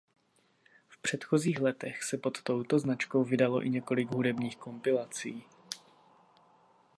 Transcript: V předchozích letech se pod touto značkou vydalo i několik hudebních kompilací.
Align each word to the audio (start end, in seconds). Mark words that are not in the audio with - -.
V 0.87 0.97
předchozích 1.01 1.61
letech 1.61 2.03
se 2.03 2.17
pod 2.17 2.43
touto 2.43 2.79
značkou 2.79 3.23
vydalo 3.23 3.65
i 3.65 3.69
několik 3.69 4.09
hudebních 4.11 4.57
kompilací. 4.57 5.43